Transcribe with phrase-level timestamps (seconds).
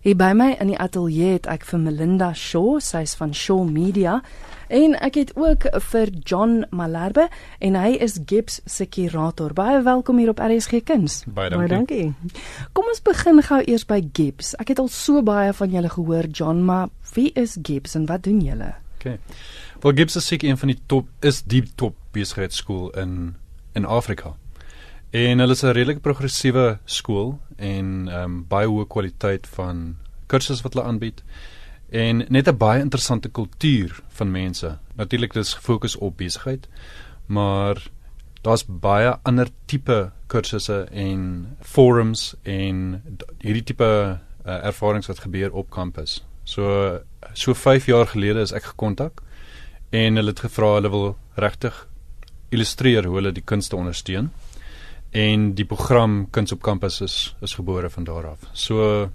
[0.00, 4.14] Hier by my in die ateljee het ek vir Melinda Shaw, sy's van Shaw Media,
[4.72, 7.26] en ek het ook vir John Malherbe
[7.60, 9.52] en hy is Gibbs se kurator.
[9.52, 11.18] Baie welkom hier op RSG Kuns.
[11.28, 11.68] Baie dankie.
[11.68, 12.32] Baie dankie.
[12.72, 14.54] Kom ons begin gou eers by Gibbs.
[14.56, 18.24] Ek het al so baie van julle gehoor, John, maar wie is Gibbs en wat
[18.24, 18.72] doen julle?
[18.96, 19.18] Okay.
[19.84, 23.34] Wel Gibbs is seker een van die top is die top besigheidskool in
[23.76, 24.32] in Afrika.
[25.10, 30.62] En hulle is 'n redelik progressiewe skool en ehm um, baie hoë kwaliteit van kursusse
[30.62, 31.22] wat hulle aanbied
[31.90, 34.78] en net 'n baie interessante kultuur van mense.
[34.94, 36.68] Natuurlik dis gefokus op besigheid,
[37.26, 37.90] maar
[38.42, 43.02] daar's baie ander tipe kursusse en forums en
[43.38, 46.24] hierdie tipe uh, ervarings wat gebeur op kampus.
[46.44, 47.00] So
[47.32, 49.22] so 5 jaar gelede is ek gekontak
[49.90, 51.88] en hulle het gevra hulle wil regtig
[52.48, 54.30] illustreer hoe hulle die kunste ondersteun
[55.10, 58.46] en die program Kuns op Kampus is is gebore van daar af.
[58.52, 59.10] So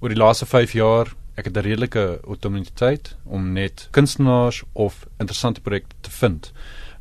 [0.00, 5.60] oor die laaste 5 jaar, ek het 'n redelike autonomiteit om net kunstenaars of interessante
[5.60, 6.52] projekte te vind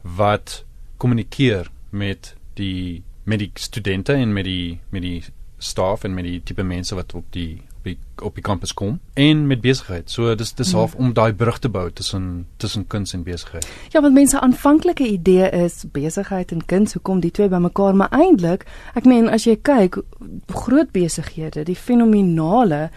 [0.02, 0.66] wat
[0.98, 5.24] kommunikeer met die met die studente en met die met die
[5.58, 9.46] staf en met die tipe mense wat op die die op die kampus kom en
[9.48, 10.10] met besigheid.
[10.12, 11.06] So dis dis half mm.
[11.06, 13.68] om daai brug te bou tussen tussen kuns en besigheid.
[13.94, 17.96] Ja, want mense aanvanklike idee is besigheid en kuns, hoe kom die twee bymekaar?
[17.96, 18.66] Maar eintlik,
[18.98, 20.02] ek meen as jy kyk
[20.66, 22.88] groot besighede, die fenominale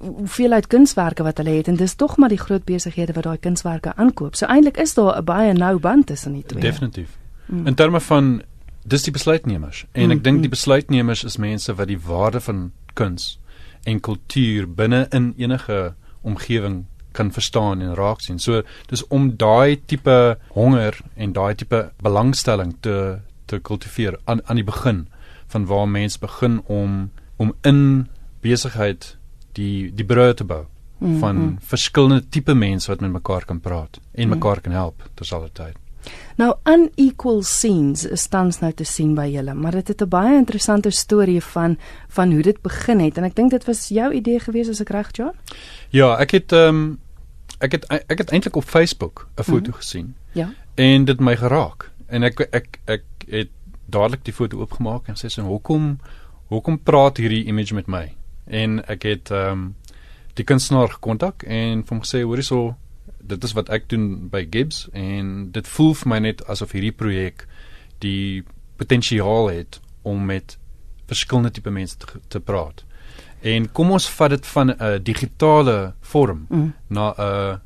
[0.00, 3.92] hoeveelheid kunswerke wat hulle het en dis tog maar die groot besighede wat daai kunswerke
[3.96, 4.34] aankoop.
[4.36, 6.62] So eintlik is daar 'n baie nou band tussen die twee.
[6.62, 7.18] Definitief.
[7.46, 7.66] Mm.
[7.66, 8.42] In terme van
[8.84, 10.56] dis die besluitnemers en mm, ek dink die mm.
[10.56, 13.38] besluitnemers is mense wat die waarde van kuns
[13.84, 18.38] en kultuur binne in enige omgewing kan verstaan en raak sien.
[18.38, 22.96] So dis om daai tipe honger en daai tipe belangstelling te
[23.46, 25.06] te kultiveer aan aan die begin
[25.52, 28.08] van waar mense begin om om in
[28.40, 29.16] besigheid
[29.52, 30.64] die die brûe te bou
[30.98, 31.56] mm, van mm.
[31.60, 34.34] verskillende tipe mense wat met mekaar kan praat en mm.
[34.34, 35.76] mekaar kan help terselfdertyd.
[36.36, 40.36] Nou unequal scenes is tans nou te sien by julle, maar dit het 'n baie
[40.36, 41.78] interessante storie van
[42.08, 44.90] van hoe dit begin het en ek dink dit was jou idee gewees as ek
[44.90, 45.32] reg, John?
[45.90, 46.98] Ja, ek het ehm um,
[47.60, 49.74] ek het ek het eintlik op Facebook 'n foto mm -hmm.
[49.74, 50.14] gesien.
[50.32, 50.48] Ja.
[50.74, 53.50] En dit my geraak en ek ek ek het
[53.86, 55.98] dadelik die foto oopgemaak en sê so hoekom
[56.46, 58.14] hoekom praat hierdie image met my?
[58.44, 59.74] En ek het ehm um,
[60.34, 62.74] die kunstenaar gekontak en hom gesê hoorie so
[63.26, 66.92] dit is wat ek doen by Gibbs en dit voel vir my net asof hierdie
[66.92, 67.46] projek
[68.04, 68.44] die
[68.76, 70.58] potensiaal het om met
[71.08, 72.84] verskillende tipe mense te, te praat.
[73.44, 76.72] En kom ons vat dit van 'n digitale vorm mm.
[76.88, 77.60] na 'n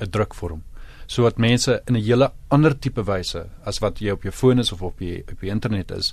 [0.00, 0.62] 'n drukvorm
[1.06, 4.72] sodat mense in 'n hele ander tipe wyse as wat jy op jou foon is
[4.72, 6.12] of op die op die internet is,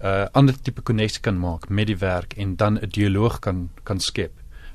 [0.00, 3.70] 'n uh, ander tipe koneksie kan maak met die werk en dan 'n dialoog kan
[3.82, 4.32] kan skep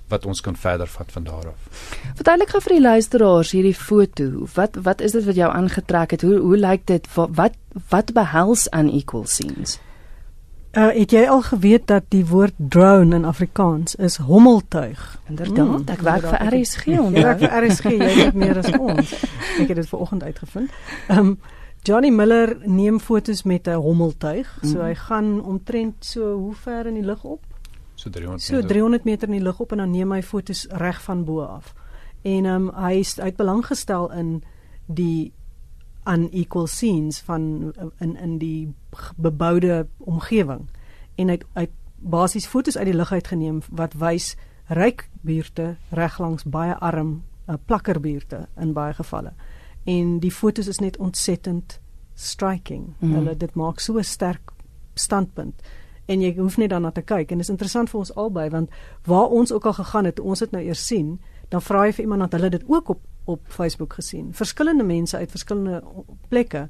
[0.07, 1.87] wat ons kan verder vat van daar af.
[2.15, 4.45] Verduidelik gou vir die luisteraars hierdie foto.
[4.53, 6.21] Wat wat is dit wat jou aangetrek het?
[6.21, 7.09] Hoe hoe lyk dit?
[7.15, 7.57] Wat wat,
[7.89, 9.79] wat behels aan equal scenes?
[10.75, 15.03] Uh het jy al geweet dat die woord drone in Afrikaans is hommeltuig?
[15.29, 17.19] Inderdaad, hmm, ek werk vir RSG onder.
[17.19, 19.13] Ek werk vir RSG, jy weet meer as ons.
[19.61, 20.81] Ek het dit vanoggend uitgevind.
[21.07, 21.37] Ehm um,
[21.85, 24.49] Johnny Miller neem fotos met 'n hommeltuig.
[24.61, 24.85] So hmm.
[24.85, 27.54] hy gaan omtrent so hoe ver in die lug op?
[27.95, 28.61] So 300 meter.
[28.61, 31.41] So 300 meter in die lug op en dan neem hy fotos reg van bo
[31.41, 31.73] af.
[32.21, 34.43] En ehm um, hy is uit belang gestel in
[34.85, 35.33] die
[36.05, 38.73] unequal scenes van in in die
[39.17, 40.69] beboude omgewing.
[41.15, 44.35] En hy hy basies fotos uit die lug uit geneem wat wys
[44.67, 49.33] ryk buurte reg langs baie arm uh, plakkerbuurte in baie gevalle.
[49.83, 51.79] En die fotos is net ontsettend
[52.13, 52.93] striking.
[52.99, 53.13] Mm.
[53.13, 54.51] Hulle dit maak so 'n sterk
[54.93, 55.61] standpunt
[56.05, 57.31] en jy hoef net daarna te kyk.
[57.31, 58.69] En dit is interessant vir ons albei want
[59.05, 62.03] waar ons ook al gegaan het ons het nou eers sien dan vra jy vir
[62.03, 64.33] iemand dat hulle dit ook op op Facebook gesien.
[64.33, 65.83] Verskillende mense uit verskillende
[66.29, 66.69] plekke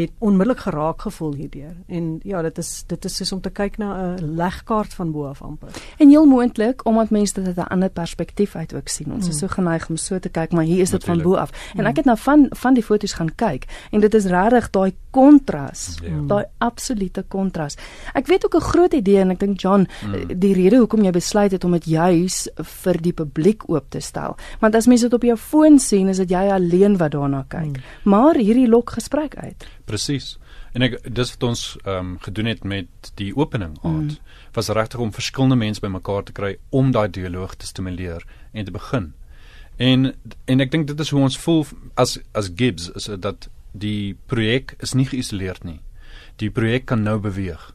[0.00, 1.74] het onmiddellik geraak gevoel hierdeur.
[1.86, 5.26] En ja, dit is dit is soos om te kyk na 'n legkaart van bo
[5.26, 5.68] af amper.
[5.98, 9.12] En heel moontlik omdat mense dit uit 'n ander perspektief uit ook sien.
[9.12, 9.32] Ons hmm.
[9.32, 11.50] is so geneig om so te kyk, maar hier is dit van bo af.
[11.50, 11.86] En hmm.
[11.86, 15.98] ek het nou van van die foto's gaan kyk en dit is regtig daai kontras,
[16.02, 16.20] ja.
[16.26, 17.76] daai absolute kontras.
[18.14, 20.38] Ek weet ook 'n groot idee en ek dink John, hmm.
[20.38, 24.36] die rede hoekom jy besluit het om dit juis vir die publiek oop te stel.
[24.60, 27.76] Want as mense dit op jou foon sien, is dit jy alleen wat daarna kyk.
[27.76, 27.82] Hmm.
[28.02, 29.66] Maar hierdie lok gesprek uit.
[29.92, 30.36] Presies.
[30.72, 34.36] En ek dis wat ons ehm um, gedoen het met die opening aand mm.
[34.56, 38.72] was regtig om verskillende mense bymekaar te kry om daai dialoog te stimuleer en te
[38.72, 39.12] begin.
[39.76, 40.14] En
[40.46, 41.66] en ek dink dit is hoe ons voel
[42.00, 45.80] as as Gibbs is dat die projek is nie geïsoleerd nie.
[46.40, 47.72] Die projek kan nou beweeg.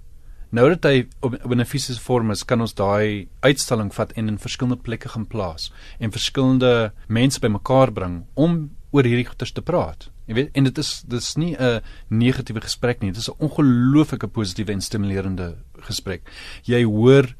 [0.49, 4.27] nou dat hy op, op 'n fisiese vorm is, kan ons daai uitstalling vat en
[4.27, 9.61] in verskillende plekke gaan plaas en verskillende mense bymekaar bring om oor hierdie goeters te
[9.61, 10.09] praat.
[10.27, 13.39] Jy weet, en dit is dit is nie 'n negatiewe gesprek nie, dit is 'n
[13.39, 16.21] ongelooflike positiewe en stimulerende gesprek.
[16.63, 17.35] Jy hoor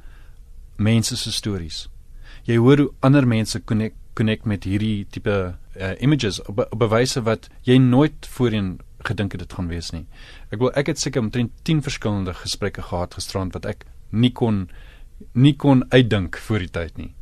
[0.77, 1.89] mense se stories.
[2.43, 7.21] Jy hoor hoe ander mense connect connect met hierdie tipe uh, images op, op bewyse
[7.21, 10.05] wat jy nooit voorheen gedink het dit gaan wees nie.
[10.49, 14.67] Ek wil ek het seker omtrent 10 verskillende gesprekke gehad gisterand wat ek nie kon
[15.33, 17.13] nie kon uitdink voor die tyd nie.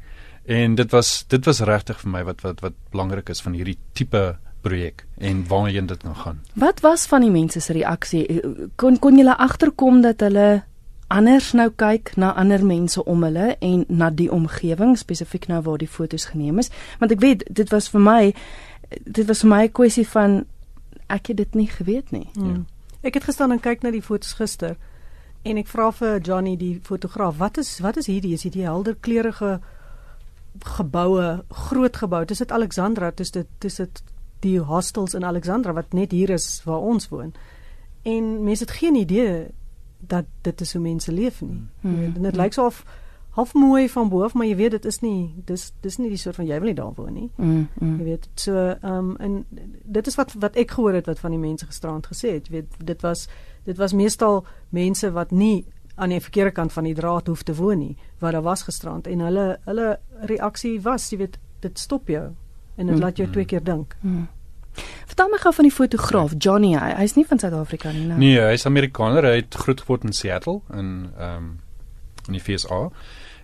[0.46, 3.78] En dit was dit was regtig vir my wat wat wat belangrik is van hierdie
[3.94, 6.42] tipe projek en waarheen dit nou gaan.
[6.54, 8.42] Wat was van die mense se reaksie?
[8.76, 10.64] Kon kon julle agterkom dat hulle
[11.08, 15.82] anders nou kyk na ander mense om hulle en na die omgewing spesifiek nou waar
[15.82, 16.72] die fotos geneem is?
[17.00, 18.34] Want ek weet dit was vir my
[19.06, 20.46] dit was vir my 'n kwessie van
[21.10, 22.30] ek het dit nie geweet nie.
[22.34, 22.50] Hmm.
[22.50, 22.60] Ja.
[23.02, 24.78] Ek het gestaan en kyk na die fotos gister
[25.44, 28.34] en ek vra vir Johnny die fotograaf, wat is wat is hierdie?
[28.34, 29.60] Is dit die helder kleurige
[30.60, 32.26] geboue, groot gebou?
[32.26, 34.04] Dis dit Alexandra, dis dit dis dit
[34.40, 37.34] die hostels in Alexandra wat net hier is waar ons woon.
[38.04, 39.48] En mense het geen idee
[40.00, 41.64] dat dit is hoe mense leef nie.
[41.82, 42.04] Hmm.
[42.04, 42.86] En dit lyk so of
[43.36, 46.20] half mooi van bo af, maar jy weet dit is nie dis dis nie die
[46.20, 47.28] soort van jy wil nie daar woon nie.
[47.36, 47.98] Mm, mm.
[48.00, 49.34] Jy weet so ehm um, en
[49.98, 52.48] dit is wat wat ek gehoor het wat van die mense gisterand gesê het.
[52.48, 53.26] Jy weet dit was
[53.68, 55.66] dit was meestal mense wat nie
[55.96, 59.08] aan die verkeerde kant van die draad hoef te woon nie, wat daar was gisterand
[59.08, 59.98] en hulle hulle
[60.32, 62.26] reaksie was, jy weet dit stop jou
[62.76, 63.02] en dit mm.
[63.02, 63.96] laat jou twee keer dink.
[64.02, 64.28] Mm.
[65.08, 66.74] Vertel my gou van die fotograaf Johnny.
[66.76, 68.18] Hy is nie van Suid-Afrika nie, nou.
[68.20, 69.24] Nee, hy is Amerikaner.
[69.24, 71.54] Hy het groot geword in Seattle in ehm um,
[72.26, 72.90] in die FSA.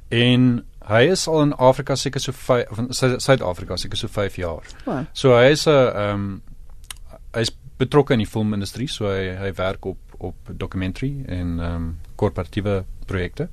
[0.10, 0.46] En
[0.90, 4.68] hy is al in Afrika seker so 5 of in Suid-Afrika seker so 5 jaar.
[4.86, 5.06] Wow.
[5.14, 6.42] So hy is 'n ehm um,
[7.34, 11.76] hy is betrokke in die filmindustrie, so hy hy werk op op documentary en ehm
[11.76, 13.50] um, korporatiewe projekte.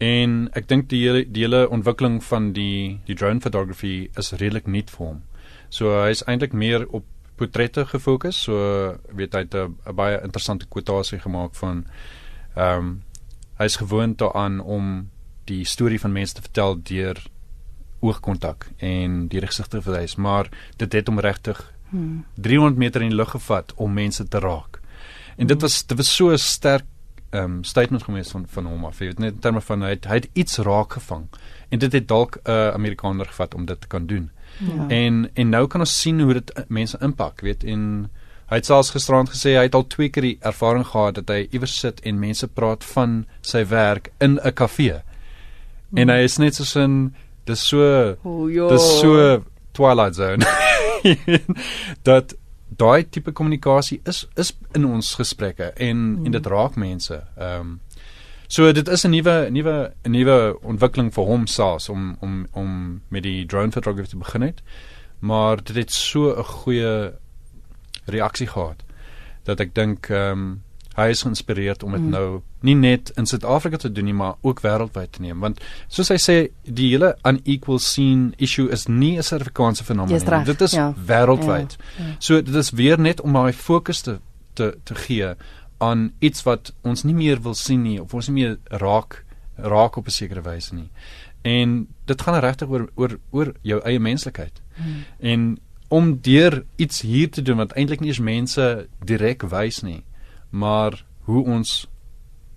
[0.00, 4.66] En ek dink die hele die hele ontwikkeling van die die drone photography is redelik
[4.66, 5.22] nuut vir hom.
[5.68, 7.04] So hy is eintlik meer op
[7.40, 8.40] portrette gefokus.
[8.46, 11.86] So weet hy het 'n baie interessante kwotasie gemaak van
[12.56, 13.02] ehm um,
[13.58, 15.10] hy is gewoond daaraan om
[15.44, 17.18] die storie van mense te vertel deur
[18.00, 21.60] oogkontak en die gesigte verwys, maar dit het hom regtig
[21.90, 22.24] hmm.
[22.34, 24.80] 300 meter in die lug gevat om mense te raak.
[25.36, 25.60] En dit hmm.
[25.60, 26.86] was dit was so 'n sterk
[27.30, 28.98] um, statement gewees van van hom af.
[28.98, 31.26] Jy weet net in terme van hy het, hy het iets raak gevang
[31.70, 34.30] en dit het dalk 'n uh, Amerikaner gevat om dit te kan doen.
[34.58, 34.88] Ja.
[34.88, 38.10] En en nou kan ons sien hoe dit uh, mense impak, weet en
[38.50, 41.46] hy het selfs gisterand gesê hy het al twee keer die ervaring gehad dat hy
[41.50, 45.02] iewers sit en mense praat van sy werk in 'n kafee.
[45.90, 45.98] Hmm.
[45.98, 48.16] En hy is net so 'n dis so
[48.68, 49.42] dis so
[49.72, 50.44] twilight zone.
[52.02, 52.34] dat
[52.76, 56.24] daai tipe kommunikasie is is in ons gesprekke en hmm.
[56.26, 57.22] en dit raak mense.
[57.36, 57.80] Ehm um,
[58.50, 63.02] So dit is 'n nuwe nuwe 'n nuwe ontwikkeling vir hom selfs om om om
[63.08, 64.62] met die drone photography te begin het.
[65.18, 67.12] Maar dit het so 'n goeie
[68.04, 68.82] reaksie gehad
[69.44, 70.62] dat ek dink ehm um,
[71.00, 72.10] hy is geïnspireerd om dit mm.
[72.10, 76.10] nou nie net in Suid-Afrika te doen nie, maar ook wêreldwyd te neem want soos
[76.12, 80.44] hy sê die hele unequal scene issue is nie 'n Suid-Afrikaanse fenomeen.
[80.44, 80.92] Dit is ja.
[81.06, 81.76] wêreldwyd.
[81.78, 82.04] Ja.
[82.04, 82.14] Ja.
[82.18, 84.20] So dit is weer net om my fokus te
[84.54, 85.34] te te gee
[85.78, 89.24] aan iets wat ons nie meer wil sien nie of ons nie meer raak
[89.56, 90.90] raak op 'n sekere wyse nie.
[91.42, 94.60] En dit gaan regtig oor oor oor jou eie menslikheid.
[94.74, 95.04] Hmm.
[95.18, 95.58] En
[95.88, 100.04] om deur iets hier te doen wat eintlik nie eens mense direk wys nie,
[100.50, 101.88] maar hoe ons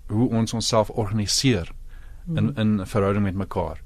[0.06, 1.70] hoe ons onsself organiseer
[2.34, 3.80] in in verhouding met mekaar.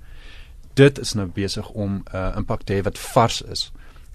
[0.74, 3.72] Dit is nou besig om 'n uh, impak te hê wat vars is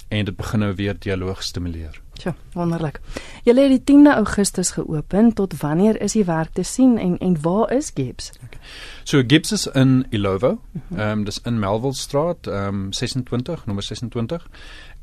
[0.07, 2.01] en dit begin nou weer dialoog stimuleer.
[2.13, 3.00] Ja, wonderlik.
[3.43, 5.33] Julle het die 10de Augustus geopen.
[5.33, 8.31] Tot wanneer is die werk te sien en en waar is Gibbs?
[8.43, 8.59] Okay.
[9.03, 10.62] So Gibbs is in Ilovo.
[10.71, 11.00] Mhm.
[11.00, 14.50] Ehm um, dis in Melville Straat, ehm um, 26, nommer 26.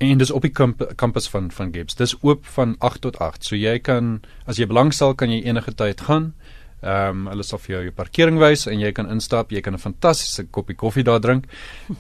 [0.01, 1.95] En dis op die kamp kampus van van Gibbs.
[1.95, 3.45] Dis oop van 8 tot 8.
[3.45, 6.33] So jy kan as jy belangstel kan jy enige tyd gaan.
[6.81, 9.53] Ehm um, hulle sal vir jou jou parkering wys en jy kan instap.
[9.53, 11.45] Jy kan 'n fantastiese koppie koffie daar drink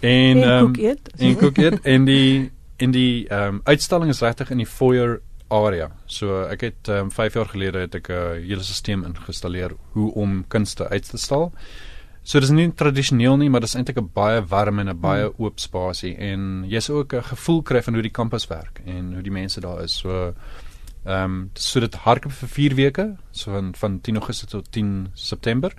[0.00, 4.50] en ehm um, en kook eet en die en die ehm um, uitstalling is regtig
[4.50, 5.90] in die foyer area.
[6.06, 9.76] So ek het ehm um, 5 jaar gelede het ek 'n uh, hele stelsel ingestalleer
[9.92, 11.52] hoe om kunste uit te stal.
[12.22, 15.34] So dis nie tradisioneel nie, maar dis eintlik 'n baie warm en 'n baie hmm.
[15.38, 19.22] oop spasie en jy's ook 'n gevoel kry van hoe die kampus werk en hoe
[19.22, 19.98] die mense daar is.
[19.98, 20.34] So
[21.04, 25.10] ehm um, so dit hardloop vir 4 weke, so van van 10 Augustus tot 10
[25.14, 25.72] September.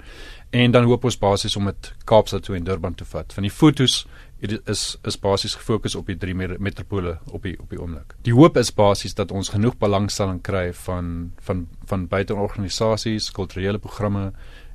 [0.50, 3.34] En dan hoop ons basies om dit Kaapstad toe en Durban te vat.
[3.34, 4.08] Van die fotos
[4.40, 8.16] dit is is basies gefokus op die drie metropole op die op die oomblik.
[8.26, 14.32] Die hoop is basies dat ons genoeg belangstelling kry van van van buiteorganisasies, kulturele programme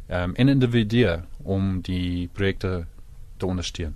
[0.08, 2.84] um, en individue om die projekte
[3.36, 3.94] te ondersteun.